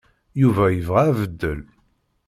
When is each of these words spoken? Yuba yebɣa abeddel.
Yuba 0.41 0.65
yebɣa 0.69 1.01
abeddel. 1.09 1.59